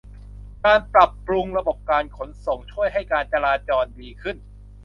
[0.63, 4.37] การปรับปรุงระบบการขนส่งช่วยให้การจราจรดีขึ้น